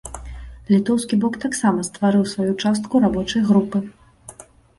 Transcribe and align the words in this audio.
Літоўскі 0.73 1.19
бок 1.23 1.37
таксама 1.43 1.85
стварыў 1.89 2.23
сваю 2.33 2.49
частку 2.63 3.03
рабочай 3.05 3.45
групы. 3.53 3.77